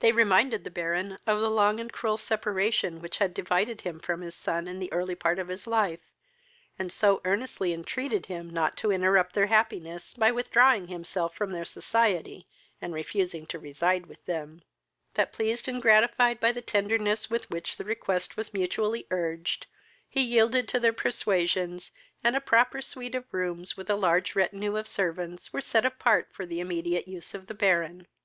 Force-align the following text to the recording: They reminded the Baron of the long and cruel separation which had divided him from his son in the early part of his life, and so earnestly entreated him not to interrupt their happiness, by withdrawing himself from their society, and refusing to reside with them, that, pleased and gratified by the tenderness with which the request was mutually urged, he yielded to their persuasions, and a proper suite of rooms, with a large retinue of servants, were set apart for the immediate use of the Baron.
They 0.00 0.10
reminded 0.10 0.64
the 0.64 0.68
Baron 0.72 1.18
of 1.28 1.38
the 1.38 1.48
long 1.48 1.78
and 1.78 1.92
cruel 1.92 2.16
separation 2.16 3.00
which 3.00 3.18
had 3.18 3.32
divided 3.32 3.82
him 3.82 4.00
from 4.00 4.20
his 4.20 4.34
son 4.34 4.66
in 4.66 4.80
the 4.80 4.92
early 4.92 5.14
part 5.14 5.38
of 5.38 5.46
his 5.46 5.64
life, 5.64 6.00
and 6.76 6.90
so 6.92 7.20
earnestly 7.24 7.72
entreated 7.72 8.26
him 8.26 8.50
not 8.50 8.76
to 8.78 8.90
interrupt 8.90 9.32
their 9.36 9.46
happiness, 9.46 10.12
by 10.14 10.32
withdrawing 10.32 10.88
himself 10.88 11.36
from 11.36 11.52
their 11.52 11.64
society, 11.64 12.48
and 12.82 12.92
refusing 12.94 13.46
to 13.46 13.60
reside 13.60 14.06
with 14.06 14.26
them, 14.26 14.62
that, 15.14 15.32
pleased 15.32 15.68
and 15.68 15.80
gratified 15.80 16.40
by 16.40 16.50
the 16.50 16.62
tenderness 16.62 17.30
with 17.30 17.48
which 17.48 17.76
the 17.76 17.84
request 17.84 18.36
was 18.36 18.52
mutually 18.52 19.06
urged, 19.12 19.68
he 20.08 20.20
yielded 20.22 20.66
to 20.66 20.80
their 20.80 20.92
persuasions, 20.92 21.92
and 22.24 22.34
a 22.34 22.40
proper 22.40 22.82
suite 22.82 23.14
of 23.14 23.32
rooms, 23.32 23.76
with 23.76 23.88
a 23.88 23.94
large 23.94 24.34
retinue 24.34 24.76
of 24.76 24.88
servants, 24.88 25.52
were 25.52 25.60
set 25.60 25.86
apart 25.86 26.26
for 26.32 26.44
the 26.44 26.58
immediate 26.58 27.06
use 27.06 27.34
of 27.34 27.46
the 27.46 27.54
Baron. 27.54 28.08